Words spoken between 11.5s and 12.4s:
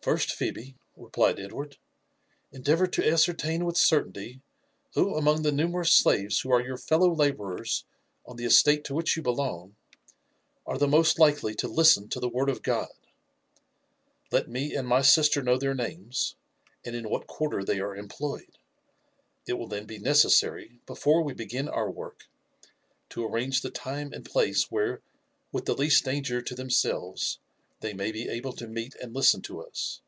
to listen to the